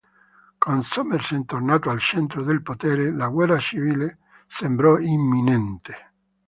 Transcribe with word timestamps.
Con 0.57 0.83
Somerset 0.83 1.45
tornato 1.45 1.91
al 1.91 1.99
centro 1.99 2.41
del 2.41 2.63
potere, 2.63 3.11
la 3.13 3.27
guerra 3.27 3.59
civile 3.59 4.17
sembrò 4.47 4.97
imminente. 4.97 6.13